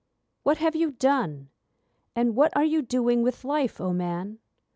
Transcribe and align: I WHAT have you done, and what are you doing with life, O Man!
I 0.39 0.49
WHAT 0.49 0.57
have 0.57 0.75
you 0.75 0.93
done, 0.93 1.51
and 2.15 2.35
what 2.35 2.57
are 2.57 2.63
you 2.63 2.81
doing 2.81 3.21
with 3.21 3.45
life, 3.45 3.79
O 3.79 3.93
Man! 3.93 4.39